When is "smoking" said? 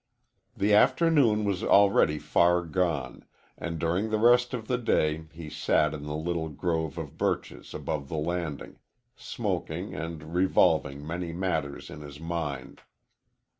9.15-9.93